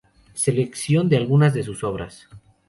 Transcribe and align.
Selección 0.33 1.09
de 1.09 1.17
algunas 1.17 1.53
de 1.53 1.61
sus 1.61 1.83
obras. 1.83 2.27